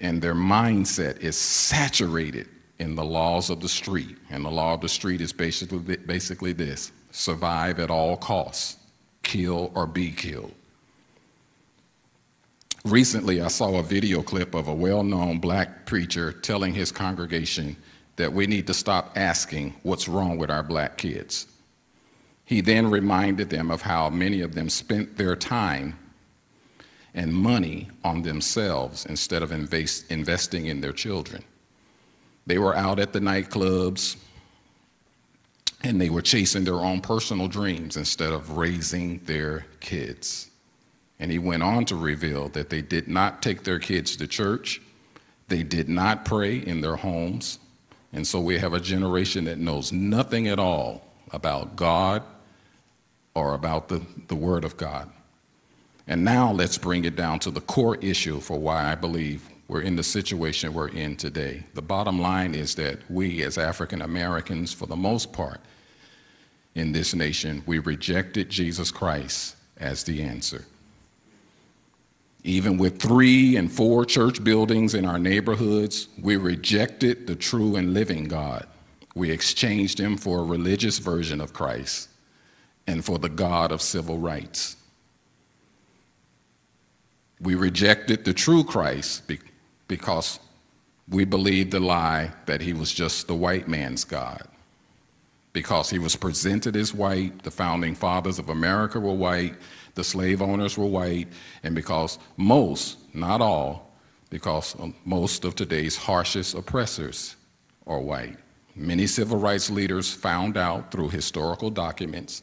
and 0.00 0.22
their 0.22 0.34
mindset 0.34 1.18
is 1.18 1.36
saturated 1.36 2.48
in 2.78 2.94
the 2.94 3.04
laws 3.04 3.50
of 3.50 3.60
the 3.60 3.68
street. 3.68 4.16
And 4.30 4.44
the 4.44 4.50
law 4.50 4.74
of 4.74 4.80
the 4.80 4.88
street 4.88 5.20
is 5.20 5.32
basically, 5.32 5.96
basically 5.96 6.52
this 6.52 6.92
survive 7.10 7.78
at 7.78 7.90
all 7.90 8.16
costs, 8.16 8.76
kill 9.22 9.70
or 9.74 9.86
be 9.86 10.10
killed. 10.10 10.52
Recently, 12.84 13.40
I 13.40 13.48
saw 13.48 13.78
a 13.78 13.82
video 13.82 14.22
clip 14.22 14.54
of 14.54 14.68
a 14.68 14.74
well 14.74 15.02
known 15.02 15.38
black 15.38 15.86
preacher 15.86 16.32
telling 16.32 16.74
his 16.74 16.92
congregation 16.92 17.76
that 18.16 18.32
we 18.32 18.46
need 18.46 18.66
to 18.66 18.74
stop 18.74 19.12
asking 19.16 19.74
what's 19.82 20.06
wrong 20.06 20.36
with 20.36 20.50
our 20.50 20.62
black 20.62 20.98
kids. 20.98 21.46
He 22.44 22.60
then 22.60 22.90
reminded 22.90 23.48
them 23.48 23.70
of 23.70 23.82
how 23.82 24.10
many 24.10 24.42
of 24.42 24.54
them 24.54 24.68
spent 24.68 25.16
their 25.16 25.34
time 25.34 25.98
and 27.14 27.32
money 27.32 27.88
on 28.04 28.22
themselves 28.22 29.06
instead 29.06 29.42
of 29.42 29.50
invest, 29.50 30.10
investing 30.10 30.66
in 30.66 30.80
their 30.80 30.92
children. 30.92 31.42
They 32.46 32.58
were 32.58 32.76
out 32.76 32.98
at 32.98 33.12
the 33.12 33.20
nightclubs 33.20 34.16
and 35.82 36.00
they 36.00 36.08
were 36.08 36.22
chasing 36.22 36.64
their 36.64 36.80
own 36.80 37.00
personal 37.00 37.46
dreams 37.46 37.96
instead 37.96 38.32
of 38.32 38.56
raising 38.56 39.18
their 39.20 39.66
kids. 39.80 40.50
And 41.18 41.30
he 41.30 41.38
went 41.38 41.62
on 41.62 41.84
to 41.86 41.96
reveal 41.96 42.48
that 42.50 42.70
they 42.70 42.82
did 42.82 43.06
not 43.06 43.42
take 43.42 43.64
their 43.64 43.78
kids 43.78 44.16
to 44.16 44.26
church, 44.26 44.80
they 45.48 45.62
did 45.62 45.88
not 45.88 46.24
pray 46.24 46.56
in 46.56 46.80
their 46.80 46.96
homes. 46.96 47.58
And 48.12 48.26
so 48.26 48.40
we 48.40 48.58
have 48.58 48.72
a 48.72 48.80
generation 48.80 49.44
that 49.44 49.58
knows 49.58 49.92
nothing 49.92 50.48
at 50.48 50.58
all 50.58 51.04
about 51.32 51.76
God 51.76 52.22
or 53.34 53.54
about 53.54 53.88
the, 53.88 54.00
the 54.28 54.36
Word 54.36 54.64
of 54.64 54.76
God. 54.76 55.10
And 56.06 56.24
now 56.24 56.52
let's 56.52 56.78
bring 56.78 57.04
it 57.04 57.16
down 57.16 57.40
to 57.40 57.50
the 57.50 57.60
core 57.60 57.96
issue 57.96 58.40
for 58.40 58.58
why 58.58 58.90
I 58.90 58.94
believe 58.94 59.48
we're 59.66 59.80
in 59.80 59.96
the 59.96 60.02
situation 60.02 60.74
we're 60.74 60.88
in 60.88 61.16
today. 61.16 61.64
The 61.74 61.82
bottom 61.82 62.20
line 62.20 62.54
is 62.54 62.74
that 62.74 62.98
we, 63.10 63.42
as 63.42 63.56
African 63.56 64.02
Americans, 64.02 64.72
for 64.72 64.86
the 64.86 64.96
most 64.96 65.32
part, 65.32 65.60
in 66.74 66.92
this 66.92 67.14
nation, 67.14 67.62
we 67.66 67.78
rejected 67.78 68.50
Jesus 68.50 68.90
Christ 68.90 69.56
as 69.78 70.04
the 70.04 70.22
answer. 70.22 70.64
Even 72.42 72.76
with 72.76 73.00
three 73.00 73.56
and 73.56 73.72
four 73.72 74.04
church 74.04 74.44
buildings 74.44 74.94
in 74.94 75.06
our 75.06 75.18
neighborhoods, 75.18 76.08
we 76.20 76.36
rejected 76.36 77.26
the 77.26 77.34
true 77.34 77.76
and 77.76 77.94
living 77.94 78.24
God. 78.24 78.66
We 79.14 79.30
exchanged 79.30 79.98
him 79.98 80.18
for 80.18 80.40
a 80.40 80.44
religious 80.44 80.98
version 80.98 81.40
of 81.40 81.54
Christ 81.54 82.10
and 82.86 83.02
for 83.02 83.18
the 83.18 83.30
God 83.30 83.72
of 83.72 83.80
civil 83.80 84.18
rights. 84.18 84.76
We 87.40 87.54
rejected 87.54 88.24
the 88.24 88.34
true 88.34 88.64
Christ 88.64 89.26
because 89.88 90.38
we 91.08 91.24
believed 91.24 91.70
the 91.70 91.80
lie 91.80 92.32
that 92.46 92.60
he 92.60 92.72
was 92.72 92.92
just 92.92 93.26
the 93.26 93.34
white 93.34 93.68
man's 93.68 94.04
God. 94.04 94.42
Because 95.52 95.90
he 95.90 95.98
was 95.98 96.16
presented 96.16 96.74
as 96.76 96.92
white, 96.92 97.42
the 97.42 97.50
founding 97.50 97.94
fathers 97.94 98.38
of 98.38 98.48
America 98.48 98.98
were 98.98 99.14
white, 99.14 99.54
the 99.94 100.02
slave 100.02 100.42
owners 100.42 100.76
were 100.76 100.86
white, 100.86 101.28
and 101.62 101.74
because 101.74 102.18
most, 102.36 102.98
not 103.14 103.40
all, 103.40 103.92
because 104.30 104.74
um, 104.80 104.94
most 105.04 105.44
of 105.44 105.54
today's 105.54 105.96
harshest 105.96 106.54
oppressors 106.54 107.36
are 107.86 108.00
white. 108.00 108.36
Many 108.74 109.06
civil 109.06 109.38
rights 109.38 109.70
leaders 109.70 110.12
found 110.12 110.56
out 110.56 110.90
through 110.90 111.10
historical 111.10 111.70
documents 111.70 112.42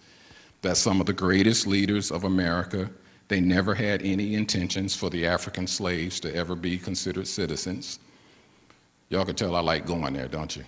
that 0.62 0.78
some 0.78 1.02
of 1.02 1.08
the 1.08 1.14
greatest 1.14 1.68
leaders 1.68 2.12
of 2.12 2.24
America, 2.24 2.90
they 3.32 3.40
never 3.40 3.74
had 3.74 4.02
any 4.02 4.36
intentions 4.36 4.94
for 4.94 5.10
the 5.10 5.26
African 5.26 5.66
slaves 5.66 6.20
to 6.20 6.36
ever 6.36 6.54
be 6.54 6.78
considered 6.78 7.26
citizens. 7.26 7.98
Y'all 9.08 9.24
can 9.24 9.36
tell 9.36 9.56
I 9.56 9.62
like 9.62 9.86
going 9.86 10.12
there, 10.12 10.28
don't 10.28 10.54
you? 10.54 10.66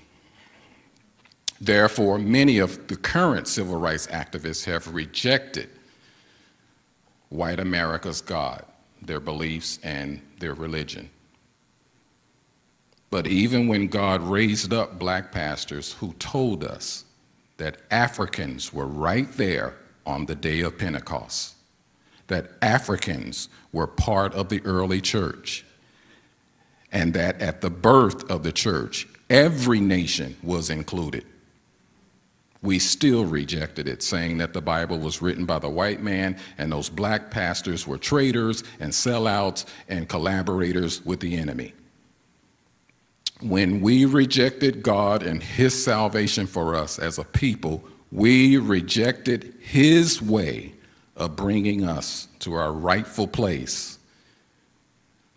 Therefore, 1.59 2.17
many 2.17 2.59
of 2.59 2.87
the 2.87 2.95
current 2.95 3.49
civil 3.49 3.75
rights 3.75 4.07
activists 4.07 4.63
have 4.63 4.95
rejected 4.95 5.71
white 7.27 7.59
America's 7.59 8.21
God, 8.21 8.63
their 9.01 9.19
beliefs, 9.19 9.77
and 9.83 10.21
their 10.39 10.53
religion. 10.53 11.09
But 13.09 13.27
even 13.27 13.67
when 13.67 13.87
God 13.87 14.21
raised 14.21 14.71
up 14.71 14.97
black 14.97 15.33
pastors 15.33 15.91
who 15.91 16.13
told 16.13 16.63
us 16.63 17.03
that 17.57 17.81
Africans 17.91 18.71
were 18.71 18.87
right 18.87 19.29
there 19.33 19.75
on 20.05 20.27
the 20.27 20.35
day 20.35 20.61
of 20.61 20.77
Pentecost, 20.77 21.55
that 22.27 22.51
Africans 22.61 23.49
were 23.71 23.87
part 23.87 24.33
of 24.33 24.49
the 24.49 24.61
early 24.65 25.01
church, 25.01 25.65
and 26.91 27.13
that 27.13 27.41
at 27.41 27.61
the 27.61 27.69
birth 27.69 28.29
of 28.29 28.43
the 28.43 28.51
church, 28.51 29.07
every 29.29 29.79
nation 29.79 30.37
was 30.43 30.69
included 30.69 31.25
we 32.63 32.79
still 32.79 33.25
rejected 33.25 33.89
it, 33.89 34.01
saying 34.01 34.37
that 34.37 34.53
the 34.53 34.61
Bible 34.61 34.97
was 34.97 35.21
written 35.21 35.45
by 35.45 35.59
the 35.59 35.69
white 35.69 36.01
man 36.01 36.37
and 36.57 36.71
those 36.71 36.89
black 36.89 37.29
pastors 37.29 37.85
were 37.85 37.97
traitors 37.97 38.63
and 38.79 38.91
sellouts 38.91 39.65
and 39.89 40.07
collaborators 40.07 41.05
with 41.05 41.19
the 41.19 41.35
enemy. 41.35 41.73
When 43.41 43.81
we 43.81 44.05
rejected 44.05 44.81
God 44.81 45.23
and 45.23 45.43
His 45.43 45.83
salvation 45.83 46.47
for 46.47 46.73
us 46.75 46.97
as 46.97 47.19
a 47.19 47.25
people, 47.25 47.83
we 48.13 48.55
rejected 48.57 49.53
His 49.59 50.21
way 50.21 50.73
of 51.15 51.35
bringing 51.35 51.83
us 51.83 52.27
to 52.39 52.53
our 52.53 52.71
rightful 52.71 53.27
place. 53.27 53.99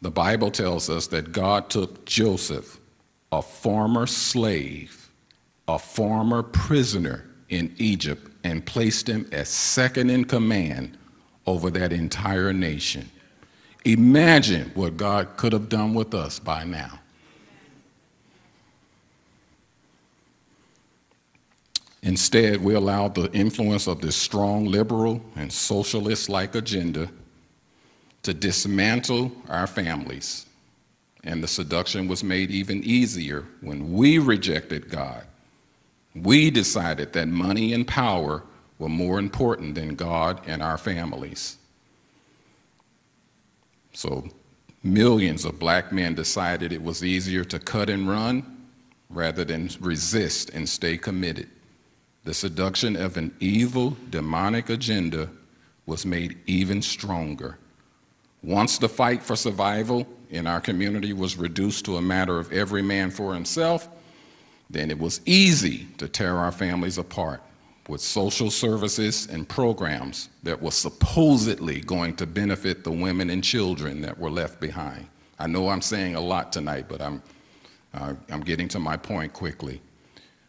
The 0.03 0.11
Bible 0.11 0.51
tells 0.51 0.89
us 0.89 1.07
that 1.09 1.33
God 1.33 1.71
took 1.71 2.05
Joseph, 2.05 2.81
a 3.33 3.43
former 3.43 4.07
slave, 4.07 5.11
a 5.69 5.79
former 5.79 6.43
prisoner 6.43 7.27
in 7.49 7.75
Egypt 7.79 8.31
and 8.45 8.65
placed 8.65 9.09
him 9.09 9.27
as 9.33 9.49
second 9.49 10.11
in 10.11 10.25
command 10.25 10.97
over 11.47 11.71
that 11.71 11.93
entire 11.93 12.53
nation. 12.53 13.11
Imagine 13.85 14.71
what 14.75 14.97
God 14.97 15.37
could 15.37 15.53
have 15.53 15.69
done 15.69 15.95
with 15.95 16.15
us 16.15 16.39
by 16.39 16.65
now. 16.65 16.99
Instead, 22.07 22.63
we 22.63 22.75
allowed 22.75 23.15
the 23.15 23.31
influence 23.33 23.87
of 23.87 24.01
this 24.01 24.17
strong 24.17 24.65
liberal 24.65 25.21
and 25.35 25.53
socialist 25.53 26.29
like 26.29 26.55
agenda 26.55 27.11
to 28.23 28.33
dismantle 28.33 29.33
our 29.49 29.67
families. 29.67 30.47
And 31.25 31.43
the 31.43 31.49
seduction 31.49 32.09
was 32.09 32.23
made 32.23 32.51
even 32.51 32.83
easier 32.85 33.45
when 33.61 33.93
we 33.93 34.19
rejected 34.19 34.89
God 34.89 35.27
we 36.23 36.51
decided 36.51 37.13
that 37.13 37.29
money 37.29 37.73
and 37.73 37.87
power 37.87 38.43
were 38.79 38.89
more 38.89 39.19
important 39.19 39.75
than 39.75 39.95
God 39.95 40.41
and 40.47 40.63
our 40.63 40.79
families. 40.79 41.57
So 43.93 44.29
millions 44.83 45.45
of 45.45 45.59
black 45.59 45.93
men 45.93 46.15
decided 46.15 46.73
it 46.73 46.83
was 46.83 47.05
easier 47.05 47.45
to 47.45 47.59
cut 47.59 47.91
and 47.91 48.09
run 48.09 48.67
rather 49.11 49.45
than 49.45 49.71
resist 49.81 50.51
and 50.51 50.69
stay 50.69 50.97
committed. 50.97 51.49
The 52.27 52.35
seduction 52.35 52.97
of 52.97 53.17
an 53.17 53.35
evil, 53.41 53.97
demonic 54.11 54.69
agenda 54.69 55.31
was 55.87 56.05
made 56.05 56.37
even 56.47 56.83
stronger. 56.83 57.57
Once 58.43 58.79
the 58.79 58.89
fight 58.89 59.23
for 59.23 59.37
survival 59.37 60.07
in 60.31 60.47
our 60.49 60.61
community 60.61 61.13
was 61.13 61.37
reduced 61.37 61.85
to 61.85 61.97
a 61.97 62.03
matter 62.03 62.39
of 62.39 62.53
every 62.53 62.83
man 62.83 63.13
for 63.13 63.33
himself, 63.33 63.89
then 64.69 64.91
it 64.91 64.99
was 64.99 65.21
easy 65.25 65.87
to 65.99 66.09
tear 66.09 66.37
our 66.37 66.51
families 66.51 66.99
apart 66.99 67.41
with 67.89 68.01
social 68.01 68.51
services 68.51 69.29
and 69.29 69.49
programs 69.49 70.29
that 70.43 70.61
were 70.61 70.73
supposedly 70.73 71.81
going 71.81 72.17
to 72.17 72.27
benefit 72.27 72.83
the 72.83 72.91
women 72.91 73.31
and 73.31 73.45
children 73.45 74.01
that 74.01 74.19
were 74.19 74.31
left 74.31 74.61
behind. 74.61 75.07
I 75.39 75.47
know 75.47 75.69
I'm 75.69 75.81
saying 75.83 76.17
a 76.17 76.21
lot 76.21 76.53
tonight, 76.53 76.87
but 76.89 77.01
I'm, 77.01 77.23
Uh, 77.95 78.15
I'm 78.29 78.43
getting 78.43 78.69
to 78.69 78.79
my 78.79 78.97
point 78.97 79.33
quickly. 79.33 79.81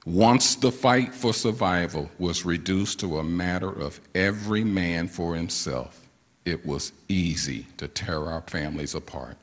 Once 0.08 0.56
the 0.56 0.72
fight 0.72 1.14
for 1.14 1.34
survival 1.34 2.10
was 2.18 2.46
reduced 2.46 2.98
to 2.98 3.18
a 3.18 3.24
matter 3.26 3.70
of 3.70 4.00
every 4.16 4.64
man 4.64 5.06
for 5.06 5.36
himself, 5.36 6.08
it 6.46 6.66
was 6.66 6.94
easy 7.10 7.68
to 7.76 7.90
tear 7.90 8.24
our 8.24 8.42
families 8.44 8.96
apart. 8.96 9.36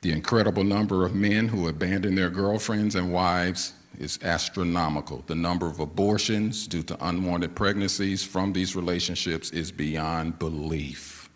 The 0.00 0.10
incredible 0.10 0.64
number 0.64 1.06
of 1.06 1.14
men 1.14 1.46
who 1.46 1.68
abandon 1.68 2.16
their 2.16 2.28
girlfriends 2.28 2.96
and 2.96 3.12
wives 3.12 3.72
is 4.00 4.18
astronomical. 4.20 5.22
The 5.28 5.36
number 5.36 5.68
of 5.68 5.78
abortions 5.78 6.66
due 6.66 6.82
to 6.82 7.06
unwanted 7.06 7.54
pregnancies 7.54 8.24
from 8.24 8.52
these 8.52 8.74
relationships 8.74 9.52
is 9.52 9.70
beyond 9.70 10.40
belief. 10.40 11.30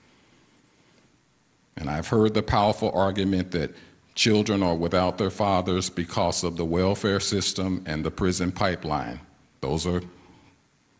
And 1.77 1.89
I've 1.89 2.09
heard 2.09 2.35
the 2.35 2.43
powerful 2.43 2.91
argument 2.93 3.53
that 3.53 3.71
children 4.15 4.63
are 4.63 4.75
without 4.75 5.19
their 5.19 5.31
fathers 5.31 5.91
because 5.91 6.45
of 6.45 6.57
the 6.57 6.65
welfare 6.65 7.21
system 7.21 7.83
and 7.87 8.05
the 8.05 8.11
prison 8.11 8.53
pipeline. 8.53 9.21
Those 9.61 9.87
are 9.87 10.03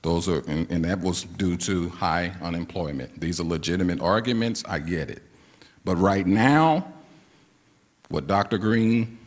those 0.03 0.29
are, 0.29 0.41
and, 0.47 0.71
and 0.71 0.85
that 0.85 1.01
was 1.01 1.23
due 1.25 1.57
to 1.57 1.89
high 1.89 2.35
unemployment. 2.43 3.19
These 3.19 3.41
are 3.41 3.45
legitimate 3.45 4.03
arguments, 4.03 4.63
I 4.69 4.79
get 4.79 5.09
it. 5.09 5.23
But 5.83 5.97
right 5.97 6.27
now, 6.27 6.93
what 8.11 8.27
Dr. 8.27 8.59
Green, 8.59 9.19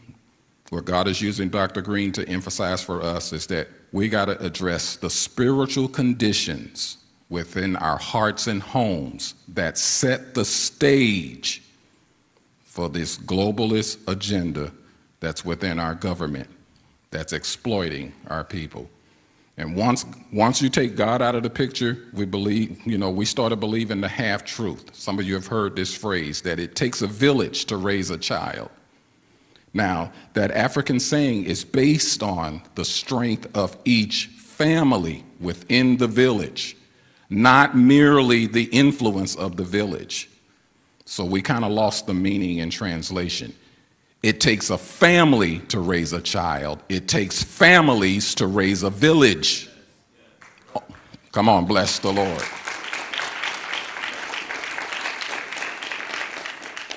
what 0.69 0.85
God 0.85 1.07
is 1.07 1.19
using 1.19 1.49
Dr. 1.49 1.81
Green 1.81 2.11
to 2.11 2.29
emphasize 2.29 2.83
for 2.83 3.01
us 3.01 3.33
is 3.33 3.47
that 3.47 3.69
we 3.91 4.07
got 4.07 4.25
to 4.25 4.39
address 4.45 4.97
the 4.97 5.09
spiritual 5.09 5.87
conditions 5.87 6.97
within 7.29 7.75
our 7.77 7.97
hearts 7.97 8.45
and 8.45 8.61
homes 8.61 9.33
that 9.47 9.79
set 9.79 10.35
the 10.35 10.45
stage 10.45 11.63
for 12.77 12.89
this 12.89 13.17
globalist 13.17 13.97
agenda 14.07 14.71
that's 15.19 15.43
within 15.43 15.79
our 15.79 15.95
government 15.95 16.47
that's 17.09 17.33
exploiting 17.33 18.13
our 18.27 18.43
people. 18.43 18.87
And 19.57 19.75
once, 19.75 20.05
once 20.31 20.61
you 20.61 20.69
take 20.69 20.95
God 20.95 21.19
out 21.19 21.33
of 21.33 21.41
the 21.41 21.49
picture, 21.49 21.97
we 22.13 22.25
believe, 22.25 22.79
you 22.85 22.99
know, 22.99 23.09
we 23.09 23.25
started 23.25 23.55
believing 23.55 23.99
the 23.99 24.07
half 24.07 24.45
truth. 24.45 24.91
Some 24.93 25.17
of 25.17 25.25
you 25.25 25.33
have 25.33 25.47
heard 25.47 25.75
this 25.75 25.97
phrase 25.97 26.43
that 26.43 26.59
it 26.59 26.75
takes 26.75 27.01
a 27.01 27.07
village 27.07 27.65
to 27.65 27.77
raise 27.77 28.11
a 28.11 28.17
child. 28.19 28.69
Now, 29.73 30.11
that 30.33 30.51
African 30.51 30.99
saying 30.99 31.45
is 31.45 31.65
based 31.65 32.21
on 32.21 32.61
the 32.75 32.85
strength 32.85 33.47
of 33.57 33.75
each 33.85 34.27
family 34.27 35.23
within 35.39 35.97
the 35.97 36.07
village, 36.07 36.77
not 37.27 37.75
merely 37.75 38.45
the 38.45 38.65
influence 38.65 39.35
of 39.35 39.57
the 39.57 39.63
village. 39.63 40.29
So 41.09 41.23
we 41.23 41.41
kind 41.41 41.63
of 41.63 41.71
lost 41.71 42.05
the 42.05 42.13
meaning 42.13 42.57
in 42.57 42.69
translation. 42.69 43.55
It 44.23 44.41
takes 44.41 44.69
a 44.71 44.77
family 44.77 45.59
to 45.69 45.79
raise 45.79 46.11
a 46.11 46.19
child. 46.21 46.83
It 46.89 47.07
takes 47.07 47.41
families 47.41 48.35
to 48.35 48.45
raise 48.45 48.83
a 48.83 48.89
village. 48.89 49.69
Oh, 50.75 50.83
come 51.31 51.47
on, 51.47 51.65
bless 51.65 51.99
the 51.99 52.11
Lord. 52.11 52.43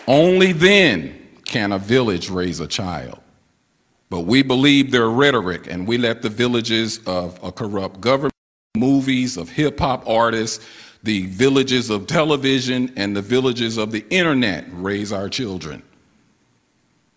Only 0.08 0.52
then 0.54 1.28
can 1.44 1.70
a 1.70 1.78
village 1.78 2.30
raise 2.30 2.58
a 2.58 2.66
child. 2.66 3.20
But 4.08 4.22
we 4.22 4.42
believe 4.42 4.90
their 4.90 5.08
rhetoric 5.08 5.68
and 5.70 5.86
we 5.86 5.98
let 5.98 6.20
the 6.20 6.28
villages 6.28 6.98
of 7.06 7.38
a 7.44 7.52
corrupt 7.52 8.00
government, 8.00 8.34
movies, 8.76 9.36
of 9.36 9.50
hip 9.50 9.78
hop 9.78 10.08
artists, 10.08 10.66
the 11.02 11.26
villages 11.26 11.90
of 11.90 12.06
television, 12.06 12.92
and 12.96 13.16
the 13.16 13.22
villages 13.22 13.78
of 13.78 13.90
the 13.90 14.04
internet 14.10 14.66
raise 14.70 15.12
our 15.12 15.28
children. 15.28 15.82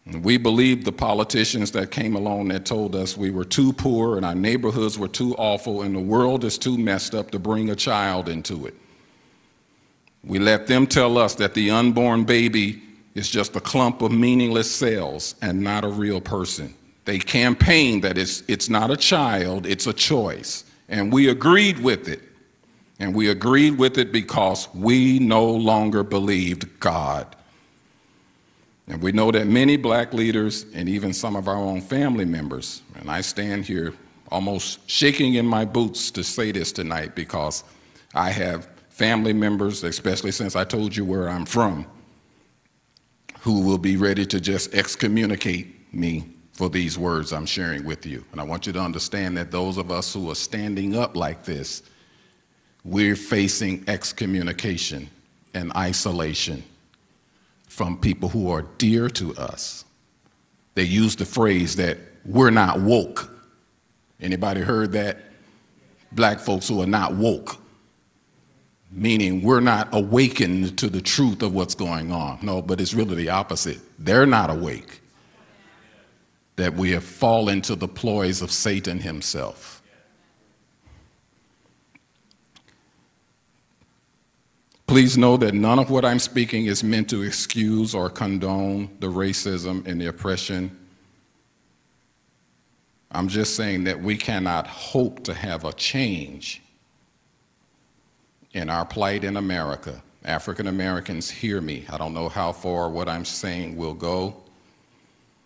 We 0.06 0.38
believed 0.38 0.84
the 0.84 0.92
politicians 0.92 1.72
that 1.72 1.92
came 1.92 2.16
along 2.16 2.50
that 2.50 2.66
told 2.66 2.94
us 2.94 3.16
we 3.16 3.32
were 3.32 3.46
too 3.46 3.72
poor 3.72 4.18
and 4.18 4.26
our 4.26 4.36
neighborhoods 4.36 5.00
were 5.00 5.08
too 5.08 5.34
awful 5.38 5.82
and 5.82 5.96
the 5.96 6.02
world 6.02 6.44
is 6.44 6.58
too 6.58 6.78
messed 6.78 7.16
up 7.16 7.32
to 7.32 7.40
bring 7.40 7.70
a 7.70 7.76
child 7.76 8.28
into 8.28 8.66
it. 8.66 8.74
We 10.26 10.40
let 10.40 10.68
them 10.68 10.88
tell 10.88 11.18
us 11.18 11.36
that 11.36 11.54
the 11.54 11.72
unborn 11.72 12.26
baby 12.26 12.82
is 13.16 13.30
just 13.30 13.56
a 13.56 13.62
clump 13.62 14.02
of 14.02 14.12
meaningless 14.12 14.70
cells 14.70 15.36
and 15.42 15.62
not 15.62 15.86
a 15.86 15.90
real 15.90 16.20
person. 16.20 16.74
They 17.06 17.20
campaigned 17.20 18.04
that 18.04 18.18
it's, 18.18 18.44
it's 18.48 18.70
not 18.70 18.92
a 18.92 18.98
child, 18.98 19.66
it's 19.66 19.88
a 19.88 19.94
choice. 19.94 20.66
And 20.90 21.14
we 21.14 21.30
agreed 21.30 21.80
with 21.80 22.10
it. 22.10 22.22
And 23.04 23.14
we 23.14 23.28
agreed 23.28 23.78
with 23.78 23.98
it 23.98 24.14
because 24.14 24.74
we 24.74 25.20
no 25.20 25.46
longer 25.46 26.04
believed 26.04 26.80
God. 26.80 27.36
And 28.88 29.02
we 29.02 29.12
know 29.12 29.30
that 29.30 29.46
many 29.46 29.76
black 29.76 30.14
leaders 30.14 30.66
and 30.74 30.88
even 30.88 31.12
some 31.12 31.36
of 31.36 31.50
our 31.50 31.58
own 31.58 31.82
family 31.82 32.24
members, 32.24 32.82
and 32.96 33.12
I 33.12 33.20
stand 33.20 33.66
here 33.66 33.94
almost 34.30 34.90
shaking 34.90 35.34
in 35.34 35.46
my 35.46 35.66
boots 35.66 36.12
to 36.12 36.24
say 36.24 36.54
this 36.54 36.72
tonight 36.72 37.14
because 37.14 37.66
I 38.16 38.30
have 38.30 38.70
family 38.88 39.34
members, 39.34 39.84
especially 39.84 40.32
since 40.32 40.56
I 40.56 40.64
told 40.64 40.96
you 40.96 41.04
where 41.04 41.28
I'm 41.28 41.46
from, 41.46 41.86
who 43.42 43.66
will 43.66 43.78
be 43.78 43.98
ready 43.98 44.26
to 44.28 44.40
just 44.40 44.74
excommunicate 44.74 45.94
me 45.94 46.24
for 46.54 46.70
these 46.70 46.98
words 46.98 47.34
I'm 47.34 47.48
sharing 47.48 47.84
with 47.84 48.06
you. 48.06 48.24
And 48.32 48.40
I 48.40 48.46
want 48.46 48.66
you 48.66 48.72
to 48.72 48.80
understand 48.80 49.36
that 49.36 49.52
those 49.52 49.78
of 49.78 49.92
us 49.92 50.14
who 50.14 50.32
are 50.32 50.36
standing 50.36 50.96
up 50.96 51.18
like 51.18 51.44
this, 51.44 51.84
we're 52.84 53.16
facing 53.16 53.84
excommunication 53.88 55.10
and 55.54 55.72
isolation 55.76 56.64
from 57.68 57.98
people 57.98 58.30
who 58.30 58.50
are 58.50 58.64
dear 58.78 59.10
to 59.10 59.34
us. 59.36 59.86
They 60.76 60.84
use 60.84 61.16
the 61.16 61.26
phrase 61.26 61.76
that 61.78 61.98
we're 62.26 62.50
not 62.50 62.80
woke. 62.80 63.30
Anybody 64.20 64.62
heard 64.62 64.92
that? 64.94 65.20
Black 66.12 66.40
folks 66.40 66.68
who 66.68 66.82
are 66.82 66.88
not 66.88 67.16
woke, 67.16 67.58
meaning 68.92 69.42
we're 69.42 69.60
not 69.60 69.90
awakened 69.92 70.78
to 70.78 70.88
the 70.88 71.02
truth 71.02 71.42
of 71.42 71.54
what's 71.54 71.74
going 71.74 72.12
on. 72.12 72.38
No, 72.44 72.62
but 72.62 72.80
it's 72.80 72.94
really 72.94 73.16
the 73.16 73.30
opposite. 73.30 73.80
They're 73.98 74.28
not 74.28 74.52
awake. 74.52 75.02
That 76.58 76.76
we 76.76 76.92
have 76.92 77.04
fallen 77.04 77.62
to 77.64 77.76
the 77.76 77.88
ploys 77.88 78.44
of 78.44 78.52
Satan 78.52 79.00
himself. 79.00 79.82
Please 84.94 85.18
know 85.18 85.38
that 85.38 85.56
none 85.56 85.80
of 85.80 85.90
what 85.90 86.06
I'm 86.06 86.20
speaking 86.20 86.68
is 86.68 86.84
meant 86.84 87.10
to 87.10 87.24
excuse 87.24 87.96
or 87.96 88.12
condone 88.12 88.96
the 89.00 89.08
racism 89.08 89.88
and 89.88 90.00
the 90.00 90.06
oppression. 90.06 90.70
I'm 93.12 93.28
just 93.28 93.56
saying 93.56 93.86
that 93.86 94.00
we 94.00 94.16
cannot 94.16 94.68
hope 94.68 95.24
to 95.24 95.34
have 95.34 95.66
a 95.66 95.74
change 95.74 96.62
in 98.52 98.70
our 98.70 98.86
plight 98.86 99.24
in 99.24 99.36
America. 99.36 100.04
African 100.26 100.68
Americans, 100.68 101.28
hear 101.28 101.60
me. 101.60 101.88
I 101.90 101.98
don't 101.98 102.14
know 102.14 102.30
how 102.30 102.52
far 102.52 102.88
what 102.92 103.10
I'm 103.10 103.26
saying 103.26 103.76
will 103.76 103.96
go. 103.96 104.44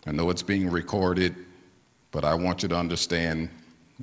I 0.06 0.12
know 0.12 0.28
it's 0.28 0.42
being 0.42 0.70
recorded, 0.70 1.34
but 2.10 2.22
I 2.22 2.34
want 2.34 2.62
you 2.62 2.68
to 2.68 2.76
understand 2.76 3.48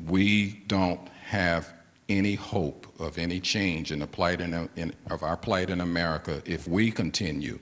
we 0.07 0.63
don't 0.65 1.07
have 1.23 1.71
any 2.09 2.33
hope 2.33 2.84
of 2.99 3.17
any 3.17 3.39
change 3.39 3.91
in 3.91 3.99
the 3.99 4.07
plight 4.07 4.41
in, 4.41 4.69
in, 4.75 4.93
of 5.09 5.23
our 5.23 5.37
plight 5.37 5.69
in 5.69 5.81
America 5.81 6.41
if 6.45 6.67
we 6.67 6.91
continue 6.91 7.59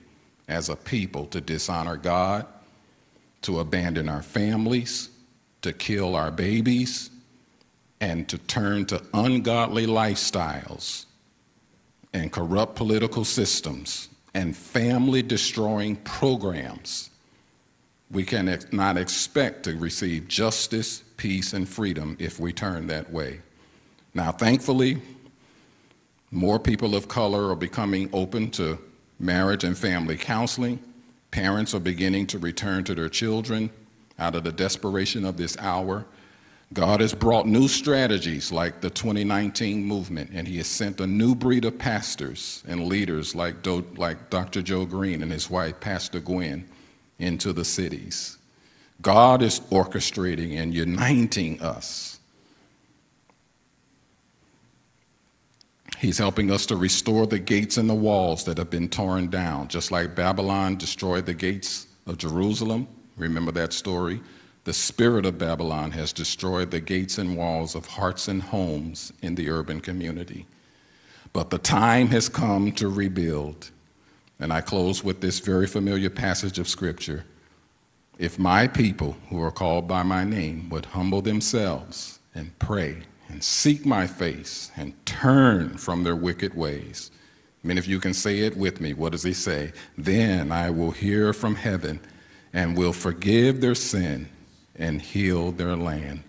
as 0.48 0.68
a 0.68 0.76
people 0.76 1.26
to 1.26 1.40
dishonor 1.40 1.96
God, 1.96 2.46
to 3.42 3.60
abandon 3.60 4.08
our 4.08 4.22
families, 4.22 5.10
to 5.62 5.72
kill 5.72 6.14
our 6.14 6.30
babies, 6.30 7.10
and 8.00 8.28
to 8.28 8.38
turn 8.38 8.84
to 8.86 9.02
ungodly 9.14 9.86
lifestyles 9.86 11.06
and 12.12 12.30
corrupt 12.30 12.76
political 12.76 13.24
systems 13.24 14.08
and 14.34 14.56
family 14.56 15.22
destroying 15.22 15.96
programs. 15.96 17.10
We 18.10 18.24
cannot 18.24 18.96
expect 18.96 19.64
to 19.64 19.76
receive 19.76 20.28
justice, 20.28 21.02
peace, 21.16 21.52
and 21.52 21.68
freedom 21.68 22.16
if 22.20 22.38
we 22.38 22.52
turn 22.52 22.86
that 22.88 23.10
way. 23.12 23.40
Now, 24.12 24.30
thankfully, 24.30 25.02
more 26.34 26.58
people 26.58 26.94
of 26.94 27.08
color 27.08 27.50
are 27.50 27.56
becoming 27.56 28.10
open 28.12 28.50
to 28.50 28.78
marriage 29.18 29.64
and 29.64 29.78
family 29.78 30.16
counseling. 30.16 30.80
Parents 31.30 31.74
are 31.74 31.80
beginning 31.80 32.26
to 32.28 32.38
return 32.38 32.84
to 32.84 32.94
their 32.94 33.08
children 33.08 33.70
out 34.18 34.34
of 34.34 34.44
the 34.44 34.52
desperation 34.52 35.24
of 35.24 35.36
this 35.36 35.56
hour. 35.58 36.04
God 36.72 37.00
has 37.00 37.14
brought 37.14 37.46
new 37.46 37.68
strategies 37.68 38.50
like 38.50 38.80
the 38.80 38.90
2019 38.90 39.84
movement, 39.84 40.30
and 40.34 40.48
He 40.48 40.56
has 40.58 40.66
sent 40.66 41.00
a 41.00 41.06
new 41.06 41.34
breed 41.34 41.64
of 41.64 41.78
pastors 41.78 42.64
and 42.66 42.86
leaders 42.86 43.34
like, 43.34 43.62
Do, 43.62 43.84
like 43.96 44.30
Dr. 44.30 44.62
Joe 44.62 44.84
Green 44.84 45.22
and 45.22 45.30
his 45.30 45.48
wife, 45.48 45.78
Pastor 45.78 46.20
Gwen, 46.20 46.68
into 47.18 47.52
the 47.52 47.64
cities. 47.64 48.38
God 49.00 49.42
is 49.42 49.60
orchestrating 49.60 50.56
and 50.56 50.74
uniting 50.74 51.60
us 51.60 52.18
He's 56.04 56.18
helping 56.18 56.50
us 56.50 56.66
to 56.66 56.76
restore 56.76 57.26
the 57.26 57.38
gates 57.38 57.78
and 57.78 57.88
the 57.88 57.94
walls 57.94 58.44
that 58.44 58.58
have 58.58 58.68
been 58.68 58.90
torn 58.90 59.28
down, 59.28 59.68
just 59.68 59.90
like 59.90 60.14
Babylon 60.14 60.76
destroyed 60.76 61.24
the 61.24 61.32
gates 61.32 61.86
of 62.06 62.18
Jerusalem. 62.18 62.88
Remember 63.16 63.50
that 63.52 63.72
story? 63.72 64.20
The 64.64 64.74
spirit 64.74 65.24
of 65.24 65.38
Babylon 65.38 65.92
has 65.92 66.12
destroyed 66.12 66.70
the 66.70 66.80
gates 66.80 67.16
and 67.16 67.38
walls 67.38 67.74
of 67.74 67.86
hearts 67.86 68.28
and 68.28 68.42
homes 68.42 69.14
in 69.22 69.34
the 69.34 69.48
urban 69.48 69.80
community. 69.80 70.44
But 71.32 71.48
the 71.48 71.56
time 71.56 72.08
has 72.08 72.28
come 72.28 72.72
to 72.72 72.88
rebuild. 72.90 73.70
And 74.38 74.52
I 74.52 74.60
close 74.60 75.02
with 75.02 75.22
this 75.22 75.38
very 75.40 75.66
familiar 75.66 76.10
passage 76.10 76.58
of 76.58 76.68
Scripture. 76.68 77.24
If 78.18 78.38
my 78.38 78.68
people, 78.68 79.16
who 79.30 79.40
are 79.40 79.50
called 79.50 79.88
by 79.88 80.02
my 80.02 80.22
name, 80.22 80.68
would 80.68 80.84
humble 80.84 81.22
themselves 81.22 82.18
and 82.34 82.58
pray 82.58 83.04
and 83.28 83.42
seek 83.42 83.84
my 83.84 84.06
face 84.06 84.70
and 84.76 84.94
turn 85.06 85.76
from 85.76 86.04
their 86.04 86.16
wicked 86.16 86.54
ways, 86.54 87.10
many 87.62 87.78
of 87.78 87.86
you 87.86 88.00
can 88.00 88.14
say 88.14 88.40
it 88.40 88.56
with 88.56 88.80
me. 88.80 88.94
What 88.94 89.12
does 89.12 89.22
he 89.22 89.32
say? 89.32 89.72
Then 89.96 90.52
I 90.52 90.70
will 90.70 90.90
hear 90.90 91.32
from 91.32 91.54
heaven 91.54 92.00
and 92.52 92.76
will 92.76 92.92
forgive 92.92 93.60
their 93.60 93.74
sin 93.74 94.28
and 94.76 95.00
heal 95.00 95.52
their 95.52 95.76
land. 95.76 96.22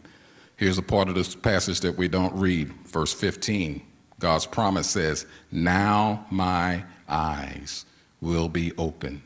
Here's 0.57 0.77
a 0.77 0.83
part 0.83 1.09
of 1.09 1.15
this 1.15 1.35
passage 1.35 1.81
that 1.81 1.97
we 1.97 2.07
don't 2.07 2.33
read, 2.33 2.71
verse 2.85 3.13
15. 3.13 3.81
God's 4.19 4.45
promise 4.45 4.89
says, 4.89 5.25
Now 5.51 6.25
my 6.31 6.83
eyes 7.07 7.85
will 8.21 8.49
be 8.49 8.71
open 8.77 9.21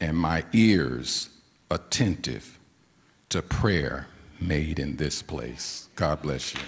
and 0.00 0.16
my 0.16 0.44
ears 0.52 1.30
attentive 1.70 2.58
to 3.30 3.42
prayer 3.42 4.06
made 4.40 4.78
in 4.78 4.96
this 4.96 5.22
place. 5.22 5.88
God 5.96 6.22
bless 6.22 6.54
you. 6.54 6.60